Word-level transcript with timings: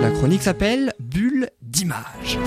La 0.00 0.10
chronique 0.10 0.42
s'appelle 0.42 0.92
Bulle 0.98 1.48
d'image. 1.62 2.38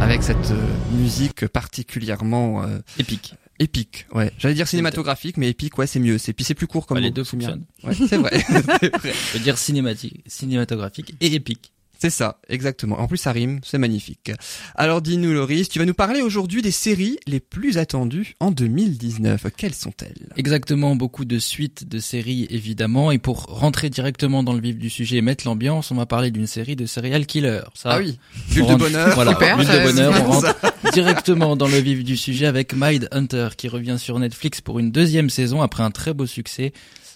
Avec 0.00 0.22
cette 0.22 0.50
euh, 0.52 0.66
musique 0.92 1.46
particulièrement 1.48 2.62
euh, 2.62 2.78
Épique. 2.98 3.34
épique, 3.58 4.06
ouais. 4.14 4.30
J'allais 4.38 4.54
dire 4.54 4.66
cinématographique, 4.66 5.36
mais 5.36 5.50
épique, 5.50 5.76
ouais, 5.76 5.86
c'est 5.86 6.00
mieux. 6.00 6.16
C'est 6.18 6.32
puis 6.32 6.44
c'est 6.44 6.54
plus 6.54 6.66
court 6.66 6.86
comme 6.86 6.96
Bah, 6.96 7.00
les 7.02 7.10
deux 7.10 7.24
fonctionnent. 7.24 7.64
Ouais, 7.84 7.92
c'est 7.94 8.16
vrai. 8.16 8.30
C'est 8.46 8.62
vrai. 8.66 8.78
Je 9.32 9.32
veux 9.38 9.44
dire 9.44 9.58
cinématique, 9.58 10.22
cinématographique 10.26 11.14
et 11.20 11.34
épique. 11.34 11.72
C'est 12.00 12.10
ça, 12.10 12.38
exactement. 12.48 13.00
En 13.00 13.08
plus, 13.08 13.16
ça 13.18 13.32
rime, 13.32 13.58
c'est 13.64 13.76
magnifique. 13.76 14.30
Alors, 14.76 15.02
dis-nous, 15.02 15.32
Loris, 15.32 15.68
tu 15.68 15.80
vas 15.80 15.84
nous 15.84 15.94
parler 15.94 16.22
aujourd'hui 16.22 16.62
des 16.62 16.70
séries 16.70 17.18
les 17.26 17.40
plus 17.40 17.76
attendues 17.76 18.36
en 18.38 18.52
2019. 18.52 19.46
Quelles 19.56 19.74
sont-elles? 19.74 20.28
Exactement, 20.36 20.94
beaucoup 20.94 21.24
de 21.24 21.40
suites 21.40 21.88
de 21.88 21.98
séries 21.98 22.46
évidemment. 22.50 23.10
Et 23.10 23.18
pour 23.18 23.46
rentrer 23.46 23.90
directement 23.90 24.44
dans 24.44 24.52
le 24.52 24.60
vif 24.60 24.76
du 24.78 24.90
sujet 24.90 25.16
et 25.16 25.22
mettre 25.22 25.44
l'ambiance, 25.44 25.90
on 25.90 25.96
va 25.96 26.06
parler 26.06 26.30
d'une 26.30 26.46
série 26.46 26.76
de 26.76 26.86
serial 26.86 27.26
killer. 27.26 27.62
Ça, 27.74 27.90
Ah 27.94 27.98
oui, 27.98 28.18
bulle 28.52 28.58
de 28.62 28.66
rentre- 28.68 28.78
bonheur. 28.84 29.14
Voilà, 29.16 29.32
Super, 29.32 29.56
bulle 29.56 29.66
de 29.66 29.82
bonheur. 29.82 30.14
On 30.24 30.30
rentre 30.30 30.54
directement 30.92 31.56
dans 31.56 31.66
le 31.68 31.78
vif 31.78 32.04
du 32.04 32.16
sujet 32.16 32.46
avec 32.46 32.74
Mind 32.76 33.08
Hunter 33.10 33.48
qui 33.56 33.66
revient 33.66 33.96
sur 33.98 34.18
Netflix 34.20 34.60
pour 34.60 34.78
une 34.78 34.92
deuxième 34.92 35.30
saison 35.30 35.62
après 35.62 35.82
un 35.82 35.90
très 35.90 36.14
beau 36.14 36.26
succès. 36.26 36.72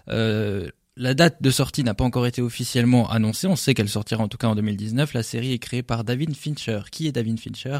Euh, 0.09 0.69
la 0.97 1.15
date 1.15 1.43
de 1.43 1.51
sortie 1.51 1.85
n'a 1.85 1.95
pas 1.95 2.05
encore 2.05 2.27
été 2.27 2.43
officiellement 2.43 3.11
annoncée. 3.11 3.47
On 3.47 3.57
sait 3.57 3.75
qu'elle 3.75 3.89
sortira 3.89 4.23
en 4.23 4.29
tout 4.29 4.39
cas 4.39 4.49
en 4.49 4.55
2019. 4.55 5.15
La 5.15 5.23
série 5.23 5.53
est 5.53 5.59
créée 5.59 5.83
par 5.83 6.05
David 6.05 6.37
Fincher. 6.37 6.81
Qui 6.91 7.07
est 7.07 7.13
David 7.13 7.41
Fincher? 7.41 7.79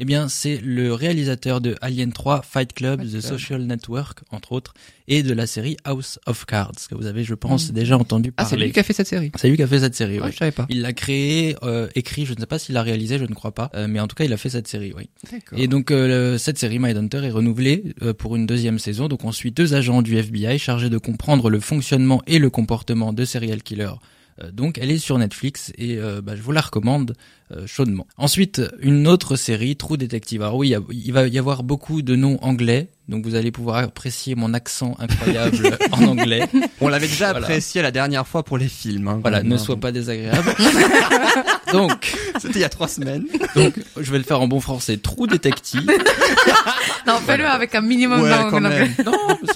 Eh 0.00 0.04
bien, 0.04 0.28
c'est 0.28 0.60
le 0.62 0.94
réalisateur 0.94 1.60
de 1.60 1.74
Alien 1.80 2.12
3, 2.12 2.42
Fight 2.42 2.72
Club, 2.72 3.00
Fight 3.02 3.12
The. 3.12 3.20
Social 3.20 3.62
Network, 3.62 4.20
entre 4.30 4.52
autres, 4.52 4.72
et 5.08 5.24
de 5.24 5.34
la 5.34 5.48
série 5.48 5.76
House 5.84 6.20
of 6.26 6.44
Cards, 6.46 6.72
que 6.88 6.94
vous 6.94 7.06
avez, 7.06 7.24
je 7.24 7.34
pense, 7.34 7.72
déjà 7.72 7.98
entendu 7.98 8.32
Ah, 8.36 8.44
c'est 8.44 8.50
parler. 8.50 8.66
lui 8.66 8.72
qui 8.72 8.78
a 8.78 8.84
fait 8.84 8.92
cette 8.92 9.08
série. 9.08 9.32
C'est 9.34 9.48
lui 9.48 9.56
qui 9.56 9.62
a 9.64 9.66
fait 9.66 9.80
cette 9.80 9.96
série, 9.96 10.20
Ouais, 10.20 10.26
oui. 10.26 10.32
je 10.32 10.36
savais 10.36 10.52
pas. 10.52 10.66
Il 10.68 10.82
l'a 10.82 10.92
créé, 10.92 11.56
euh, 11.64 11.88
écrit, 11.96 12.26
je 12.26 12.34
ne 12.34 12.38
sais 12.38 12.46
pas 12.46 12.60
s'il 12.60 12.74
l'a 12.76 12.82
réalisé, 12.82 13.18
je 13.18 13.24
ne 13.24 13.34
crois 13.34 13.52
pas, 13.52 13.70
euh, 13.74 13.88
mais 13.88 13.98
en 13.98 14.06
tout 14.06 14.14
cas 14.14 14.24
il 14.24 14.32
a 14.32 14.36
fait 14.36 14.50
cette 14.50 14.68
série, 14.68 14.92
oui. 14.96 15.08
D'accord. 15.32 15.58
Et 15.58 15.66
donc 15.66 15.90
euh, 15.90 16.38
cette 16.38 16.58
série 16.58 16.78
Mindhunter 16.78 17.24
est 17.24 17.30
renouvelée 17.30 17.94
euh, 18.02 18.14
pour 18.14 18.36
une 18.36 18.46
deuxième 18.46 18.78
saison, 18.78 19.08
donc 19.08 19.24
on 19.24 19.32
suit 19.32 19.50
deux 19.50 19.74
agents 19.74 20.02
du 20.02 20.16
FBI 20.16 20.60
chargés 20.60 20.90
de 20.90 20.98
comprendre 20.98 21.50
le 21.50 21.58
fonctionnement 21.58 22.22
et 22.28 22.38
le 22.38 22.50
comportement 22.50 23.12
de 23.12 23.24
serial 23.24 23.62
killers. 23.64 23.94
Euh, 24.42 24.50
donc 24.52 24.78
elle 24.78 24.90
est 24.90 24.98
sur 24.98 25.18
Netflix 25.18 25.72
et 25.78 25.96
euh, 25.98 26.20
bah, 26.22 26.36
je 26.36 26.42
vous 26.42 26.52
la 26.52 26.60
recommande 26.60 27.14
euh, 27.50 27.66
chaudement. 27.66 28.06
Ensuite, 28.18 28.62
une 28.80 29.08
autre 29.08 29.36
série, 29.36 29.74
True 29.76 29.96
Detective. 29.98 30.42
Alors 30.42 30.56
oui, 30.56 30.68
il 30.68 30.70
y 30.70 30.74
a- 30.74 30.80
il 30.90 31.12
va 31.12 31.26
y 31.26 31.38
avoir 31.38 31.62
beaucoup 31.62 32.02
de 32.02 32.14
noms 32.14 32.38
anglais, 32.42 32.88
donc 33.08 33.24
vous 33.24 33.34
allez 33.34 33.50
pouvoir 33.50 33.78
apprécier 33.78 34.34
mon 34.34 34.52
accent 34.54 34.94
incroyable 34.98 35.76
en 35.92 36.04
anglais. 36.04 36.46
On 36.80 36.88
l'avait 36.88 37.08
déjà 37.08 37.30
Voilà. 37.32 37.46
apprécié 37.46 37.80
la 37.82 37.90
dernière 37.90 38.26
fois 38.28 38.42
pour 38.44 38.58
les 38.58 38.68
films. 38.68 39.08
hein, 39.08 39.18
Voilà, 39.22 39.42
ne 39.42 39.54
hein. 39.54 39.58
sois 39.58 39.76
pas 39.76 39.92
désagréable. 39.92 40.54
donc, 41.72 42.14
C'était 42.40 42.58
il 42.58 42.60
y 42.60 42.64
a 42.64 42.68
trois 42.68 42.88
semaines. 42.88 43.24
donc, 43.56 43.74
je 43.98 44.12
vais 44.12 44.18
le 44.18 44.24
faire 44.24 44.40
en 44.40 44.46
bon 44.46 44.60
français. 44.60 44.98
Trou 44.98 45.26
détective. 45.26 45.90
Fais-le 47.38 47.48
avec 47.48 47.74
un 47.74 47.80
minimum 47.80 48.20
Ouais, 48.20 48.30
d'angle. 48.30 48.50
quand 48.50 48.60
même. 48.60 48.94
Non, 49.06 49.12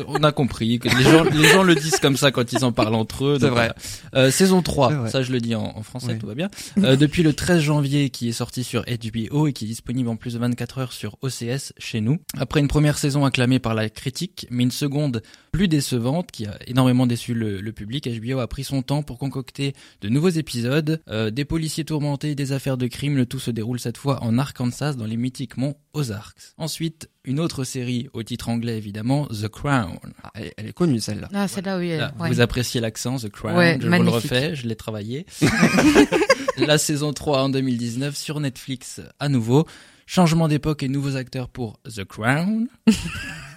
on 0.08 0.22
a 0.22 0.32
compris 0.32 0.78
que 0.78 0.88
les 0.88 1.02
gens, 1.04 1.24
les 1.24 1.48
gens 1.48 1.62
le 1.62 1.74
disent 1.74 1.98
comme 2.00 2.16
ça 2.16 2.30
quand 2.30 2.52
ils 2.52 2.64
en 2.64 2.72
parlent 2.72 2.94
entre 2.94 3.24
eux. 3.24 3.36
C'est 3.40 3.48
vrai. 3.48 3.72
voilà. 3.72 3.74
Euh, 4.14 4.30
saison 4.30 4.58
C'est 4.58 4.64
3, 4.64 4.92
vrai. 4.92 5.10
ça 5.10 5.22
je 5.22 5.32
le 5.32 5.40
dis 5.40 5.54
en, 5.54 5.64
en 5.76 5.82
français, 5.82 6.12
Oui. 6.12 6.18
tout 6.18 6.26
va 6.26 6.34
bien. 6.34 6.48
Euh, 6.78 6.96
depuis 6.96 7.22
le 7.22 7.32
13 7.32 7.60
janvier, 7.60 8.10
qui 8.10 8.28
est 8.28 8.32
sorti 8.32 8.64
sur 8.64 8.84
HBO 8.84 9.46
et 9.48 9.52
qui 9.52 9.64
est 9.64 9.68
disponible 9.68 10.08
en 10.08 10.16
plus 10.16 10.34
de 10.34 10.38
24 10.38 10.78
heures 10.78 10.92
sur 10.92 11.16
OCS 11.22 11.72
chez 11.78 12.00
nous. 12.00 12.18
Après 12.38 12.60
une 12.60 12.68
première 12.68 12.98
saison 12.98 13.24
acclamée 13.24 13.58
par 13.58 13.74
la 13.74 13.88
critique, 13.90 14.46
mais 14.50 14.62
une 14.62 14.70
seconde 14.70 15.22
plus 15.52 15.68
décevante 15.68 16.30
qui 16.32 16.46
a 16.46 16.58
énormément 16.66 17.06
déçu 17.06 17.34
le, 17.34 17.60
le 17.60 17.72
public, 17.72 18.08
HBO 18.08 18.38
a 18.38 18.46
pris 18.48 18.64
son 18.64 18.80
temps 18.80 19.02
pour 19.02 19.18
concocter 19.18 19.74
de 20.00 20.08
nouveaux 20.08 20.30
épisodes, 20.30 21.00
euh, 21.10 21.30
des 21.30 21.44
policiers 21.44 21.84
tourmentés, 21.84 22.34
des 22.34 22.52
affaires 22.52 22.78
de 22.78 22.86
crime. 22.86 23.16
Le 23.18 23.26
tout 23.26 23.38
se 23.38 23.50
déroule 23.50 23.78
cette 23.78 23.98
fois 23.98 24.22
en 24.22 24.38
Arkansas, 24.38 24.94
dans 24.94 25.04
les 25.04 25.18
mythiques 25.18 25.58
monts 25.58 25.76
Ozarks. 25.92 26.54
Ensuite, 26.56 27.10
une 27.24 27.38
autre 27.38 27.64
série 27.64 28.08
au 28.14 28.22
titre 28.22 28.48
anglais 28.48 28.78
évidemment, 28.78 29.26
The 29.26 29.48
Crown. 29.48 29.98
Ah, 30.22 30.30
elle, 30.34 30.52
elle 30.56 30.66
est 30.68 30.72
connue 30.72 31.00
celle-là. 31.00 31.28
Ah, 31.34 31.46
c'est 31.48 31.64
là 31.64 31.78
où 31.78 31.82
il 31.82 31.90
est. 31.90 31.98
Là, 31.98 32.14
ouais. 32.18 32.30
Vous 32.30 32.40
appréciez 32.40 32.80
l'accent, 32.80 33.18
The 33.18 33.28
Crown, 33.28 33.54
Ouais, 33.54 33.78
je 33.78 33.86
vous 33.86 34.02
le 34.02 34.08
refais, 34.10 34.56
je 34.56 34.66
l'ai 34.66 34.76
travaillé. 34.76 35.26
La 36.56 36.78
saison 36.78 37.12
3 37.12 37.42
en 37.42 37.48
2019 37.50 38.16
sur 38.16 38.40
Netflix 38.40 39.02
à 39.20 39.28
nouveau. 39.28 39.66
Changement 40.14 40.46
d'époque 40.46 40.82
et 40.82 40.88
nouveaux 40.88 41.16
acteurs 41.16 41.48
pour 41.48 41.80
The 41.84 42.04
Crown. 42.04 42.66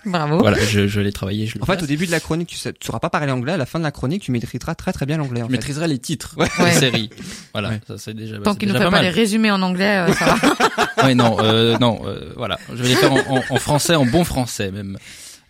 Bravo. 0.06 0.38
Voilà, 0.38 0.58
je, 0.64 0.88
je 0.88 1.02
l'ai 1.02 1.12
travaillé, 1.12 1.48
je 1.48 1.56
le 1.58 1.64
En 1.64 1.66
fait, 1.66 1.84
au 1.84 1.86
début 1.86 2.06
de 2.06 2.12
la 2.12 2.22
chronique, 2.22 2.48
tu, 2.48 2.56
tu 2.58 2.72
sauras 2.86 3.00
pas 3.00 3.10
parler 3.10 3.30
anglais. 3.32 3.52
À 3.52 3.58
la 3.58 3.66
fin 3.66 3.78
de 3.78 3.84
la 3.84 3.92
chronique, 3.92 4.22
tu 4.22 4.32
maîtriseras 4.32 4.74
très 4.76 4.94
très 4.94 5.06
bien 5.06 5.18
l'anglais. 5.18 5.42
Fait. 5.42 5.50
maîtriserai 5.50 5.90
les 5.90 5.98
titres 6.00 6.36
Ouais. 6.38 6.48
des 6.64 6.72
séries. 6.72 7.10
Voilà, 7.52 7.70
Ouais. 7.72 7.82
ça 7.86 7.98
c'est 7.98 8.14
déjà, 8.14 8.38
Tant 8.38 8.56
qu'il 8.56 8.70
ne 8.70 8.74
fait 8.74 8.80
pas 8.86 8.92
pas 8.92 9.02
les 9.02 9.10
résumés 9.10 9.52
en 9.52 9.62
anglais, 9.64 10.08
euh, 10.08 10.14
ça 10.14 10.36
va. 10.36 11.04
Ouais, 11.08 11.14
non, 11.14 11.38
euh, 11.42 11.78
non, 11.80 12.00
euh, 12.06 12.32
voilà. 12.38 12.58
Je 12.74 12.82
vais 12.82 12.88
les 12.88 12.96
faire 12.96 13.12
en, 13.12 13.20
en- 13.36 13.44
en 13.50 13.56
français, 13.58 13.96
en 13.96 14.06
bon 14.06 14.24
français 14.24 14.72
même. 14.72 14.98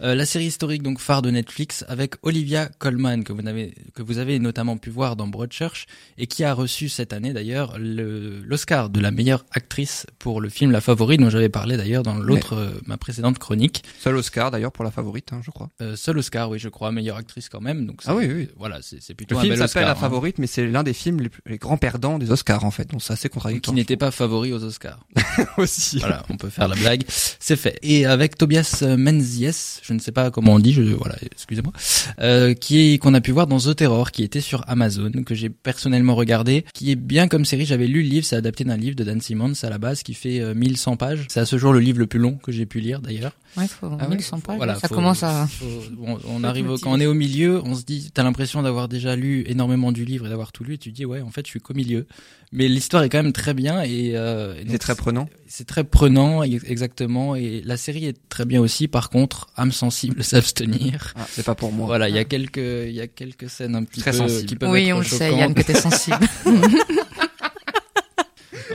Euh, 0.02 0.14
la 0.14 0.26
série 0.26 0.46
historique 0.46 0.84
donc 0.84 1.00
phare 1.00 1.22
de 1.22 1.32
Netflix 1.32 1.86
avec 1.88 2.16
Olivia 2.24 2.68
Colman 2.80 3.24
que 3.24 3.32
vous 3.32 3.48
avez 3.48 3.74
que 3.94 4.02
vous 4.02 4.18
avez 4.18 4.40
notamment 4.40 4.76
pu 4.78 4.90
voir 4.90 5.16
dans 5.16 5.28
Broadchurch 5.28 5.86
et 6.18 6.28
qui 6.28 6.44
a 6.44 6.54
reçu 6.54 6.90
cette 6.90 7.14
année 7.14 7.32
d'ailleurs 7.32 7.78
le- 7.80 8.42
l'Oscar 8.46 8.90
de 8.90 9.00
la 9.00 9.12
meilleure 9.12 9.46
actrice 9.52 10.06
pour 10.20 10.42
le 10.42 10.50
film 10.50 10.72
La 10.72 10.82
Favorite 10.82 11.22
dont 11.22 11.30
j'avais 11.30 11.48
parlé 11.50 11.78
d'ailleurs 11.78 12.04
dans 12.04 12.16
l'autre 12.16 12.54
euh, 12.56 12.72
ma 12.88 12.98
précédente 12.98 13.40
chronique. 13.40 13.84
Seul 14.00 14.18
Oscar 14.18 14.52
d'ailleurs 14.52 14.72
pour 14.74 14.84
la 14.84 14.92
favorite, 14.92 15.32
hein, 15.32 15.40
je 15.46 15.52
crois. 15.52 15.70
Euh, 15.82 15.96
seul 15.96 16.18
Oscar 16.18 16.50
oui 16.50 16.60
je 16.60 16.68
crois 16.70 16.92
meilleure 16.92 17.18
actrice 17.18 17.48
quand 17.48 17.62
même 17.62 17.86
donc 17.86 18.02
Ah 18.06 18.16
oui, 18.16 18.28
oui. 18.30 18.50
voilà 18.58 18.80
c'est 18.82 19.14
plutôt 19.14 19.36
Le 19.36 19.40
un 19.40 19.44
film 19.44 19.56
s'appelle 19.56 19.84
La 19.86 19.92
hein, 19.92 19.96
Favorite, 19.96 20.40
mais 20.40 20.48
c'est 20.48 20.68
l'un 20.68 20.84
des 20.84 20.94
films 20.94 21.22
les, 21.46 21.58
grands 21.58 21.78
perdants 21.78 22.20
des 22.20 22.32
Oscars 22.32 22.66
en 22.66 22.72
fait. 22.72 22.90
Donc 22.92 23.02
c'est 23.02 23.14
assez 23.14 23.30
qui 23.30 23.34
contradictoire. 23.36 23.76
n'était 23.76 23.96
pas 23.98 24.12
favori 24.12 24.52
aux 24.52 24.64
Oscars. 24.64 25.00
aussi. 25.58 26.00
Voilà, 26.00 26.24
on 26.30 26.36
peut 26.38 26.50
faire 26.50 26.68
la 26.68 26.76
blague. 26.76 27.04
C'est 27.08 27.56
fait. 27.56 27.80
Et 27.82 28.06
avec 28.06 28.38
Tobias 28.38 28.84
Menzies, 28.98 29.80
je 29.88 29.94
ne 29.94 30.00
sais 30.00 30.12
pas 30.12 30.32
comment 30.32 30.54
on 30.54 30.60
dit, 30.60 30.74
je, 30.74 30.82
voilà, 30.82 31.16
excusez-moi, 31.32 31.72
euh, 32.20 32.54
qui 32.54 32.94
est 32.94 32.98
qu'on 32.98 33.14
a 33.14 33.22
pu 33.22 33.32
voir 33.32 33.48
dans 33.48 33.60
The 33.60 33.76
Terror, 33.76 34.12
qui 34.12 34.24
était 34.24 34.42
sur 34.42 34.64
Amazon, 34.68 35.12
que 35.26 35.36
j'ai 35.36 35.50
personnellement 35.50 36.16
regardé, 36.16 36.66
qui 36.74 36.92
est 36.92 36.96
bien 36.96 37.28
comme 37.28 37.46
série. 37.46 37.66
J'avais 37.66 37.88
lu 37.88 38.02
le 38.02 38.10
livre, 38.10 38.26
c'est 38.26 38.36
adapté 38.36 38.64
d'un 38.64 38.78
livre 38.78 38.96
de 38.96 39.04
Dan 39.04 39.22
Simmons 39.22 39.54
à 39.64 39.70
la 39.70 39.78
base, 39.78 40.04
qui 40.04 40.14
fait 40.14 40.40
euh, 40.40 40.54
1100 40.56 40.98
pages. 40.98 41.26
C'est 41.30 41.40
à 41.40 41.46
ce 41.46 41.58
jour 41.58 41.74
le 41.74 41.80
livre 41.80 42.00
le 42.00 42.08
plus 42.08 42.20
long 42.20 42.34
que 42.36 42.52
j'ai 42.52 42.66
pu 42.66 42.80
lire 42.80 43.02
d'ailleurs. 43.02 43.34
Ouais, 43.58 43.68
faut 43.68 43.88
Ah 44.00 44.10
ouais, 44.10 44.16
1100 44.16 44.40
pages. 44.42 44.58
Voilà, 44.58 44.76
ça 44.76 44.88
faut- 44.90 44.96
commence 44.96 45.24
à. 45.24 45.48
faut- 45.48 45.66
on 46.28 46.44
arrive 46.44 46.70
au- 46.72 46.78
quand 46.78 46.92
on 46.92 47.00
est 47.00 47.06
au 47.06 47.14
milieu, 47.14 47.62
on 47.64 47.76
se 47.76 47.84
dit, 47.84 48.12
t'as 48.14 48.24
l'impression 48.24 48.62
d'avoir 48.62 48.88
déjà 48.90 49.16
lu 49.16 49.44
énormément 49.48 49.92
du 49.94 50.04
livre 50.04 50.26
et 50.26 50.30
d'avoir 50.30 50.52
tout 50.52 50.64
lu, 50.64 50.74
et 50.74 50.78
tu 50.78 50.92
te 50.92 50.96
dis 50.96 51.06
ouais, 51.06 51.22
en 51.22 51.30
fait, 51.30 51.46
je 51.46 51.52
suis 51.52 51.60
qu'au 51.62 51.74
milieu. 51.74 52.06
Mais 52.52 52.68
l'histoire 52.68 53.04
est 53.04 53.10
quand 53.10 53.22
même 53.24 53.34
très 53.34 53.54
bien 53.54 53.82
et, 53.82 54.12
euh, 54.16 54.56
et 54.56 54.66
C'est 54.70 54.78
très 54.78 54.96
prenant. 54.96 55.28
C'est 55.48 55.66
très 55.68 55.84
prenant, 55.84 56.44
ex- 56.44 56.64
exactement. 56.68 57.36
Et 57.36 57.62
la 57.66 57.78
série 57.78 58.06
est 58.06 58.18
très 58.30 58.46
bien 58.46 58.62
aussi. 58.62 58.88
Par 58.88 59.10
contre, 59.10 59.48
âme 59.58 59.72
sensible 59.72 60.24
s'abstenir. 60.24 61.14
Ah, 61.16 61.26
c'est 61.30 61.46
pas 61.46 61.56
pour 61.56 61.72
moi. 61.72 61.86
Voilà, 61.86 62.10
il 62.10 62.16
y 62.16 62.20
a 62.20 62.24
quelques, 62.26 62.58
il 62.58 62.94
y 62.94 63.02
a 63.02 63.08
quelques 63.08 63.50
scènes 63.50 63.76
un 63.76 63.84
petit 63.84 64.02
Très 64.02 64.12
peu 64.12 64.18
sensibles. 64.18 64.46
qui 64.46 64.56
peuvent 64.56 64.70
Oui, 64.72 64.88
être 64.90 64.96
on 64.96 65.00
le 65.00 65.06
sait. 65.06 65.34
Yann, 65.36 65.54
que 65.54 65.62
t'es 65.62 65.76
sensible. 65.76 66.18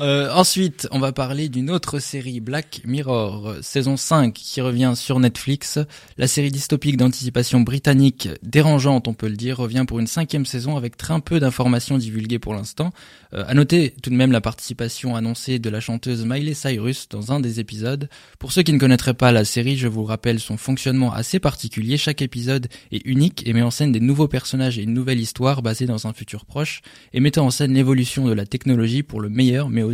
Euh, 0.00 0.32
ensuite, 0.32 0.88
on 0.92 0.98
va 0.98 1.12
parler 1.12 1.50
d'une 1.50 1.70
autre 1.70 1.98
série, 1.98 2.40
Black 2.40 2.80
Mirror, 2.86 3.56
saison 3.60 3.98
5, 3.98 4.32
qui 4.32 4.62
revient 4.62 4.94
sur 4.96 5.20
Netflix. 5.20 5.78
La 6.16 6.26
série 6.26 6.50
dystopique 6.50 6.96
d'anticipation 6.96 7.60
britannique, 7.60 8.30
dérangeante 8.42 9.08
on 9.08 9.14
peut 9.14 9.28
le 9.28 9.36
dire, 9.36 9.58
revient 9.58 9.84
pour 9.86 9.98
une 9.98 10.06
cinquième 10.06 10.46
saison 10.46 10.78
avec 10.78 10.96
très 10.96 11.20
peu 11.20 11.38
d'informations 11.38 11.98
divulguées 11.98 12.38
pour 12.38 12.54
l'instant. 12.54 12.92
Euh, 13.34 13.44
à 13.46 13.52
noter 13.52 13.94
tout 14.02 14.08
de 14.08 14.14
même 14.14 14.32
la 14.32 14.40
participation 14.40 15.16
annoncée 15.16 15.58
de 15.58 15.68
la 15.68 15.80
chanteuse 15.80 16.24
Miley 16.24 16.54
Cyrus 16.54 17.08
dans 17.10 17.32
un 17.32 17.40
des 17.40 17.60
épisodes. 17.60 18.08
Pour 18.38 18.52
ceux 18.52 18.62
qui 18.62 18.72
ne 18.72 18.78
connaîtraient 18.78 19.12
pas 19.12 19.32
la 19.32 19.44
série, 19.44 19.76
je 19.76 19.86
vous 19.86 20.04
rappelle 20.04 20.40
son 20.40 20.56
fonctionnement 20.56 21.12
assez 21.12 21.40
particulier. 21.40 21.98
Chaque 21.98 22.22
épisode 22.22 22.68
est 22.90 23.04
unique 23.04 23.46
et 23.46 23.52
met 23.52 23.62
en 23.62 23.70
scène 23.70 23.92
des 23.92 24.00
nouveaux 24.00 24.28
personnages 24.28 24.78
et 24.78 24.82
une 24.82 24.94
nouvelle 24.94 25.20
histoire 25.20 25.60
basée 25.60 25.86
dans 25.86 26.06
un 26.06 26.14
futur 26.14 26.46
proche 26.46 26.80
et 27.12 27.20
mettant 27.20 27.44
en 27.44 27.50
scène 27.50 27.74
l'évolution 27.74 28.26
de 28.26 28.32
la 28.32 28.46
technologie 28.46 29.02
pour 29.02 29.20
le 29.20 29.28
meilleur, 29.28 29.68
mais 29.68 29.82
aussi 29.82 29.89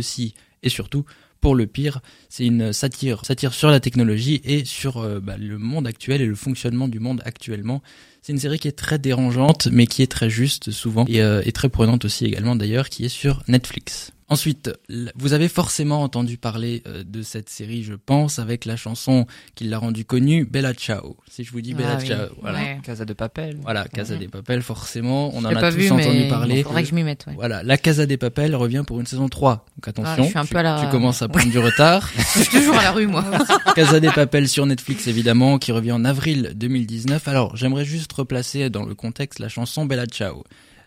et 0.63 0.69
surtout 0.69 1.05
pour 1.41 1.55
le 1.55 1.67
pire. 1.67 2.01
C'est 2.29 2.45
une 2.45 2.73
satire, 2.73 3.25
satire 3.25 3.53
sur 3.53 3.69
la 3.69 3.79
technologie 3.79 4.41
et 4.43 4.65
sur 4.65 4.97
euh, 4.97 5.19
bah, 5.19 5.37
le 5.37 5.57
monde 5.57 5.87
actuel 5.87 6.21
et 6.21 6.25
le 6.25 6.35
fonctionnement 6.35 6.87
du 6.87 6.99
monde 6.99 7.21
actuellement. 7.25 7.81
C'est 8.21 8.33
une 8.33 8.39
série 8.39 8.59
qui 8.59 8.67
est 8.67 8.77
très 8.77 8.99
dérangeante, 8.99 9.67
mais 9.71 9.87
qui 9.87 10.01
est 10.01 10.11
très 10.11 10.29
juste 10.29 10.71
souvent 10.71 11.05
et, 11.07 11.21
euh, 11.21 11.41
et 11.45 11.51
très 11.51 11.69
prenante 11.69 12.05
aussi 12.05 12.25
également 12.25 12.55
d'ailleurs, 12.55 12.89
qui 12.89 13.05
est 13.05 13.09
sur 13.09 13.43
Netflix. 13.47 14.11
Ensuite, 14.29 14.71
vous 15.15 15.31
avez 15.31 15.47
forcément 15.47 16.03
entendu 16.03 16.37
parler 16.37 16.83
euh, 16.85 17.03
de 17.05 17.21
cette 17.21 17.47
série, 17.47 17.83
je 17.83 17.93
pense, 17.93 18.39
avec 18.39 18.65
la 18.65 18.75
chanson 18.75 19.25
qui 19.55 19.63
l'a 19.63 19.77
rendue 19.79 20.03
connue, 20.03 20.43
Bella 20.43 20.73
Ciao. 20.73 21.15
Si 21.31 21.45
je 21.45 21.51
vous 21.53 21.61
dis 21.61 21.73
Bella 21.73 21.93
Ah 21.93 21.97
oui. 22.01 22.07
Ciao, 22.07 22.27
voilà. 22.41 22.59
Ouais. 22.59 22.79
Casa 22.83 23.05
de 23.05 23.13
Papel. 23.13 23.57
Voilà, 23.61 23.85
Casa 23.87 24.15
Mhm. 24.15 24.19
des 24.19 24.27
Papel, 24.27 24.61
forcément, 24.63 25.29
on 25.33 25.39
Je 25.39 25.45
en 25.47 25.49
a 25.51 25.53
pas 25.61 25.71
tous 25.71 25.77
vu, 25.77 25.89
entendu 25.91 26.17
mais 26.23 26.27
parler. 26.27 26.57
Il 26.57 26.63
faudrait 26.65 26.83
que 26.83 26.89
je 26.89 26.95
m'y 26.95 27.03
mette, 27.03 27.25
ouais. 27.27 27.33
Voilà, 27.35 27.63
la 27.63 27.77
Casa 27.77 28.05
des 28.05 28.17
Papel 28.17 28.53
revient 28.53 28.83
pour 28.85 28.99
une 28.99 29.05
saison 29.05 29.29
3. 29.29 29.65
Donc 29.77 29.87
attention, 29.87 30.13
Ah, 30.17 30.23
je 30.23 30.27
suis 30.29 30.37
un 30.37 30.43
tu, 30.45 30.53
peu 30.53 30.59
à 30.59 30.63
la- 30.63 30.81
tu 30.83 30.89
commences 30.91 31.21
à 31.21 31.29
prendre 31.29 31.49
du 31.49 31.59
retard. 31.59 32.09
Je 32.35 32.41
suis 32.41 32.49
toujours 32.59 32.75
à 32.77 32.83
la 32.83 32.91
rue, 32.91 33.07
moi. 33.07 33.23
Casa 33.75 34.01
des 34.01 34.11
Papel 34.11 34.49
sur 34.49 34.65
Netflix 34.65 35.07
évidemment, 35.07 35.57
qui 35.57 35.71
revient 35.71 35.93
en 35.93 36.03
avril 36.03 36.51
2019. 36.53 37.29
Alors, 37.29 37.55
j'aimerais 37.55 37.85
juste 37.85 38.11
replacer 38.11 38.69
dans 38.69 38.83
le 38.85 38.93
contexte 38.93 39.39
la 39.39 39.47
chanson 39.47 39.85
Bella 39.85 40.05
Ciao. 40.05 40.43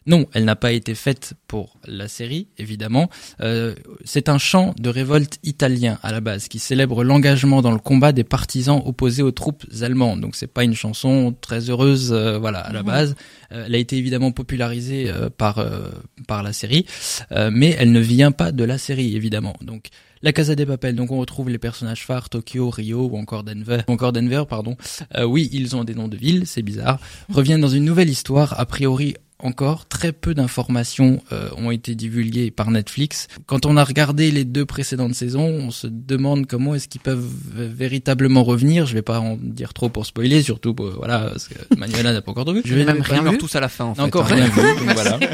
Non, 0.06 0.26
elle 0.32 0.44
n'a 0.46 0.56
pas 0.56 0.72
été 0.72 0.94
faite 0.94 1.34
pour 1.46 1.76
la 1.86 2.08
série, 2.08 2.48
évidemment. 2.56 3.10
Euh, 3.42 3.74
c'est 4.04 4.28
un 4.30 4.38
chant 4.38 4.74
de 4.78 4.88
révolte 4.88 5.38
italien 5.42 5.98
à 6.02 6.10
la 6.10 6.20
base 6.20 6.48
qui 6.48 6.58
célèbre 6.58 7.04
l'engagement 7.04 7.60
dans 7.60 7.70
le 7.70 7.78
combat 7.78 8.12
des 8.12 8.24
partisans 8.24 8.80
opposés 8.84 9.22
aux 9.22 9.30
troupes 9.30 9.64
allemandes. 9.82 10.20
Donc 10.22 10.36
c'est 10.36 10.46
pas 10.46 10.64
une 10.64 10.74
chanson 10.74 11.34
très 11.38 11.68
heureuse, 11.68 12.12
euh, 12.12 12.38
voilà, 12.38 12.60
à 12.60 12.72
la 12.72 12.80
Mhm. 12.80 12.86
base. 12.86 13.14
Euh, 13.52 13.64
elle 13.66 13.74
a 13.74 13.78
été 13.78 13.98
évidemment 13.98 14.32
popularisée 14.32 15.10
euh, 15.10 15.28
par 15.28 15.58
euh, 15.58 15.90
par 16.26 16.42
la 16.42 16.52
série, 16.54 16.86
euh, 17.32 17.50
mais 17.52 17.76
elle 17.78 17.92
ne 17.92 18.00
vient 18.00 18.32
pas 18.32 18.52
de 18.52 18.64
la 18.64 18.78
série 18.78 19.14
évidemment. 19.16 19.54
Donc 19.60 19.88
la 20.22 20.32
Casa 20.32 20.54
des 20.54 20.66
Papel, 20.66 20.96
donc 20.96 21.10
on 21.12 21.18
retrouve 21.18 21.50
les 21.50 21.58
personnages 21.58 22.04
phares 22.06 22.28
Tokyo, 22.30 22.70
Rio 22.70 23.06
ou 23.10 23.16
encore 23.18 23.42
Denver, 23.44 23.80
ou 23.88 23.92
encore 23.92 24.12
Denver, 24.12 24.44
pardon. 24.48 24.76
Euh, 25.16 25.24
oui, 25.24 25.48
ils 25.52 25.76
ont 25.76 25.84
des 25.84 25.94
noms 25.94 26.08
de 26.08 26.16
villes, 26.16 26.42
c'est 26.46 26.62
bizarre. 26.62 27.00
Reviennent 27.32 27.60
dans 27.60 27.68
une 27.68 27.84
nouvelle 27.84 28.08
histoire, 28.10 28.58
a 28.58 28.66
priori 28.66 29.14
encore 29.42 29.86
très 29.86 30.12
peu 30.12 30.34
d'informations 30.34 31.22
euh, 31.32 31.48
ont 31.56 31.70
été 31.70 31.94
divulguées 31.94 32.50
par 32.50 32.70
Netflix. 32.70 33.28
Quand 33.46 33.66
on 33.66 33.76
a 33.76 33.84
regardé 33.84 34.30
les 34.30 34.44
deux 34.44 34.66
précédentes 34.66 35.14
saisons, 35.14 35.48
on 35.48 35.70
se 35.70 35.86
demande 35.86 36.46
comment 36.46 36.74
est-ce 36.74 36.88
qu'ils 36.88 37.00
peuvent 37.00 37.26
véritablement 37.54 38.44
revenir. 38.44 38.86
Je 38.86 38.94
vais 38.94 39.02
pas 39.02 39.20
en 39.20 39.36
dire 39.40 39.74
trop 39.74 39.88
pour 39.88 40.06
spoiler, 40.06 40.42
surtout 40.42 40.74
pour, 40.74 40.90
voilà 40.90 41.20
parce 41.30 41.48
que 41.48 41.54
Manuela 41.76 42.12
n'a 42.12 42.22
pas 42.22 42.30
encore 42.30 42.52
vu. 42.52 42.62
Je 42.64 42.74
vais 42.74 42.84
Même 42.84 43.02
rien 43.02 43.22
vu. 43.30 43.38
tous 43.38 43.54
à 43.56 43.60
la 43.60 43.68
fin, 43.68 43.86
en 43.86 43.94
fait. 43.94 44.02
encore 44.02 44.26
hein. 44.30 44.34
rien 44.34 44.46
vu, 44.46 44.62
donc 44.62 44.94
voilà. 44.94 45.18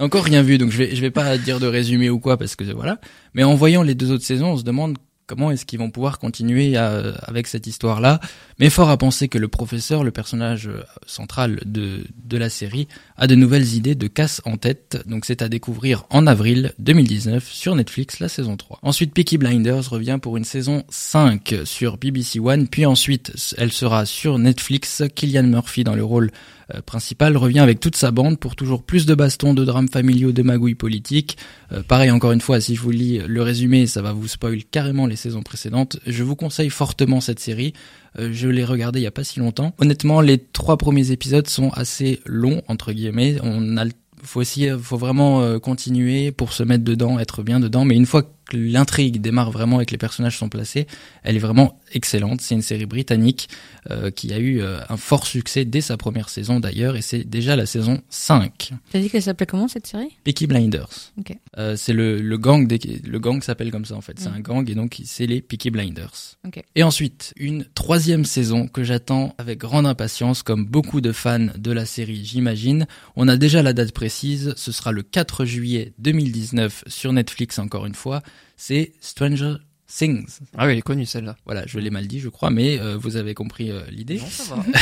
Encore 0.00 0.24
rien 0.24 0.42
vu, 0.42 0.58
donc 0.58 0.70
je 0.70 0.78
vais 0.78 0.96
je 0.96 1.00
vais 1.00 1.12
pas 1.12 1.38
dire 1.38 1.60
de 1.60 1.68
résumé 1.68 2.10
ou 2.10 2.18
quoi 2.18 2.36
parce 2.36 2.56
que 2.56 2.64
voilà. 2.64 2.98
Mais 3.32 3.44
en 3.44 3.54
voyant 3.54 3.82
les 3.82 3.94
deux 3.94 4.10
autres 4.10 4.24
saisons, 4.24 4.52
on 4.52 4.56
se 4.56 4.64
demande 4.64 4.98
comment 5.26 5.50
est-ce 5.50 5.64
qu'ils 5.64 5.78
vont 5.78 5.90
pouvoir 5.90 6.18
continuer 6.18 6.76
avec 6.76 7.46
cette 7.46 7.66
histoire-là. 7.66 8.20
Mais 8.58 8.70
fort 8.70 8.90
à 8.90 8.96
penser 8.96 9.28
que 9.28 9.38
le 9.38 9.48
professeur, 9.48 10.04
le 10.04 10.10
personnage 10.10 10.68
euh, 10.68 10.82
central 11.06 11.60
de 11.64 12.04
de 12.24 12.36
la 12.36 12.48
série, 12.48 12.88
a 13.16 13.26
de 13.26 13.34
nouvelles 13.34 13.74
idées 13.74 13.94
de 13.94 14.06
casse 14.06 14.40
en 14.44 14.56
tête. 14.56 15.02
Donc 15.06 15.24
c'est 15.24 15.42
à 15.42 15.48
découvrir 15.48 16.04
en 16.10 16.26
avril 16.26 16.72
2019 16.78 17.52
sur 17.52 17.74
Netflix 17.74 18.18
la 18.18 18.28
saison 18.28 18.56
3. 18.56 18.78
Ensuite 18.82 19.12
Peaky 19.12 19.38
Blinders 19.38 19.88
revient 19.90 20.18
pour 20.20 20.36
une 20.36 20.44
saison 20.44 20.84
5 20.88 21.54
sur 21.64 21.96
BBC 21.96 22.40
One, 22.40 22.68
puis 22.68 22.86
ensuite 22.86 23.32
elle 23.58 23.72
sera 23.72 24.06
sur 24.06 24.38
Netflix. 24.38 25.02
Killian 25.14 25.44
Murphy 25.44 25.84
dans 25.84 25.94
le 25.94 26.04
rôle 26.04 26.30
euh, 26.72 26.80
principal 26.80 27.36
revient 27.36 27.58
avec 27.58 27.80
toute 27.80 27.96
sa 27.96 28.10
bande 28.10 28.38
pour 28.38 28.56
toujours 28.56 28.82
plus 28.82 29.06
de 29.06 29.14
bastons, 29.14 29.54
de 29.54 29.64
drames 29.64 29.88
familiaux, 29.88 30.32
de 30.32 30.42
magouilles 30.42 30.74
politiques. 30.74 31.36
Euh, 31.72 31.82
pareil, 31.82 32.10
encore 32.10 32.32
une 32.32 32.40
fois, 32.40 32.60
si 32.60 32.74
je 32.74 32.80
vous 32.80 32.90
lis 32.90 33.18
le 33.18 33.42
résumé, 33.42 33.86
ça 33.86 34.02
va 34.02 34.12
vous 34.12 34.28
spoil 34.28 34.64
carrément 34.64 35.06
les 35.06 35.13
saisons 35.16 35.42
précédentes. 35.42 35.98
Je 36.06 36.22
vous 36.22 36.36
conseille 36.36 36.70
fortement 36.70 37.20
cette 37.20 37.40
série. 37.40 37.72
Euh, 38.18 38.30
je 38.32 38.48
l'ai 38.48 38.64
regardée 38.64 39.00
il 39.00 39.04
y 39.04 39.06
a 39.06 39.10
pas 39.12 39.24
si 39.24 39.40
longtemps. 39.40 39.74
Honnêtement, 39.78 40.20
les 40.20 40.38
trois 40.38 40.76
premiers 40.76 41.10
épisodes 41.10 41.48
sont 41.48 41.70
assez 41.70 42.20
longs 42.26 42.62
entre 42.68 42.92
guillemets. 42.92 43.36
On 43.42 43.76
a 43.76 43.84
faut 44.22 44.40
aussi, 44.40 44.68
faut 44.80 44.96
vraiment 44.96 45.42
euh, 45.42 45.58
continuer 45.58 46.32
pour 46.32 46.52
se 46.52 46.62
mettre 46.62 46.84
dedans, 46.84 47.18
être 47.18 47.42
bien 47.42 47.60
dedans. 47.60 47.84
Mais 47.84 47.94
une 47.94 48.06
fois 48.06 48.22
l'intrigue 48.52 49.20
démarre 49.20 49.50
vraiment 49.50 49.80
et 49.80 49.86
que 49.86 49.92
les 49.92 49.98
personnages 49.98 50.38
sont 50.38 50.48
placés, 50.48 50.86
elle 51.22 51.36
est 51.36 51.40
vraiment 51.40 51.78
excellente. 51.92 52.40
C'est 52.40 52.54
une 52.54 52.62
série 52.62 52.86
britannique 52.86 53.48
euh, 53.90 54.10
qui 54.10 54.32
a 54.32 54.38
eu 54.38 54.60
euh, 54.60 54.80
un 54.88 54.96
fort 54.96 55.26
succès 55.26 55.64
dès 55.64 55.80
sa 55.80 55.96
première 55.96 56.28
saison 56.28 56.60
d'ailleurs, 56.60 56.96
et 56.96 57.02
c'est 57.02 57.24
déjà 57.24 57.56
la 57.56 57.66
saison 57.66 58.00
5. 58.08 58.72
T'as 58.90 58.98
dit 58.98 59.10
qu'elle 59.10 59.22
s'appelait 59.22 59.46
comment, 59.46 59.68
cette 59.68 59.86
série? 59.86 60.16
Peaky 60.24 60.46
Blinders. 60.46 61.12
Ok. 61.18 61.36
Euh, 61.58 61.76
c'est 61.76 61.92
le, 61.92 62.20
le 62.20 62.38
gang 62.38 62.66
des, 62.66 62.78
le 63.04 63.18
gang 63.18 63.42
s'appelle 63.42 63.70
comme 63.70 63.84
ça 63.84 63.94
en 63.94 64.00
fait. 64.00 64.18
C'est 64.18 64.28
un 64.28 64.40
gang 64.40 64.68
et 64.68 64.74
donc 64.74 65.00
c'est 65.04 65.26
les 65.26 65.40
Peaky 65.40 65.70
Blinders. 65.70 66.36
Ok. 66.46 66.62
Et 66.74 66.82
ensuite 66.82 67.32
une 67.36 67.66
troisième 67.74 68.24
saison 68.24 68.68
que 68.68 68.84
j'attends 68.84 69.34
avec 69.38 69.58
grande 69.58 69.86
impatience, 69.86 70.42
comme 70.42 70.66
beaucoup 70.66 71.00
de 71.00 71.12
fans 71.12 71.46
de 71.56 71.72
la 71.72 71.86
série, 71.86 72.24
j'imagine. 72.24 72.86
On 73.16 73.28
a 73.28 73.36
déjà 73.36 73.62
la 73.62 73.72
date 73.72 73.92
précise. 73.92 74.54
Ce 74.56 74.72
sera 74.72 74.92
le 74.92 75.02
4 75.02 75.44
juillet 75.44 75.92
2019 75.98 76.84
sur 76.86 77.12
Netflix 77.12 77.58
encore 77.58 77.86
une 77.86 77.94
fois. 77.94 78.22
C'est 78.56 78.92
Stranger 79.00 79.54
Things. 79.86 80.40
Ah 80.56 80.66
oui, 80.66 80.72
elle 80.72 80.78
est 80.78 80.82
connue 80.82 81.06
celle-là. 81.06 81.36
Voilà, 81.44 81.64
je 81.66 81.78
l'ai 81.78 81.90
mal 81.90 82.06
dit, 82.06 82.18
je 82.20 82.28
crois, 82.28 82.50
mais 82.50 82.80
euh, 82.80 82.96
vous 82.96 83.16
avez 83.16 83.34
compris 83.34 83.70
euh, 83.70 83.82
l'idée. 83.90 84.18
Non, 84.18 84.26
ça 84.28 84.54
va. 84.54 84.64